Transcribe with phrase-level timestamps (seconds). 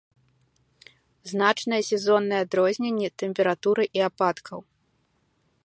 [1.31, 4.59] Значныя сезонныя адрозненні тэмпературы і ападкаў.